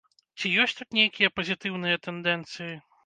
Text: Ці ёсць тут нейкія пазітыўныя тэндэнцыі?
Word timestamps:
Ці 0.39 0.49
ёсць 0.63 0.73
тут 0.79 0.97
нейкія 0.99 1.29
пазітыўныя 1.41 2.01
тэндэнцыі? 2.09 2.73